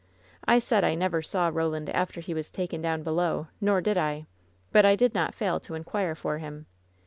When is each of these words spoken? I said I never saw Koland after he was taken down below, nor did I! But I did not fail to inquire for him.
I 0.47 0.57
said 0.57 0.83
I 0.83 0.95
never 0.95 1.21
saw 1.21 1.51
Koland 1.51 1.87
after 1.93 2.21
he 2.21 2.33
was 2.33 2.49
taken 2.49 2.81
down 2.81 3.03
below, 3.03 3.49
nor 3.61 3.81
did 3.81 3.99
I! 3.99 4.25
But 4.71 4.83
I 4.83 4.95
did 4.95 5.13
not 5.13 5.35
fail 5.35 5.59
to 5.59 5.75
inquire 5.75 6.15
for 6.15 6.39
him. 6.39 6.65